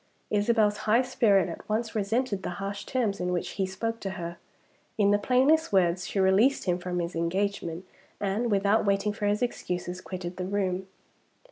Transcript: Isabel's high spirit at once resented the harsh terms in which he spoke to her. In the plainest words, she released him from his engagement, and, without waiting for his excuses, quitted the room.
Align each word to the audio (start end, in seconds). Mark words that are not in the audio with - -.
Isabel's 0.31 0.77
high 0.89 1.03
spirit 1.03 1.47
at 1.47 1.69
once 1.69 1.93
resented 1.93 2.41
the 2.41 2.49
harsh 2.57 2.85
terms 2.85 3.19
in 3.19 3.31
which 3.31 3.49
he 3.49 3.67
spoke 3.67 3.99
to 3.99 4.09
her. 4.17 4.37
In 4.97 5.11
the 5.11 5.19
plainest 5.19 5.71
words, 5.71 6.07
she 6.07 6.19
released 6.19 6.63
him 6.63 6.79
from 6.79 6.97
his 6.99 7.15
engagement, 7.15 7.85
and, 8.19 8.49
without 8.49 8.83
waiting 8.83 9.13
for 9.13 9.27
his 9.27 9.43
excuses, 9.43 10.01
quitted 10.01 10.37
the 10.37 10.45
room. 10.47 10.87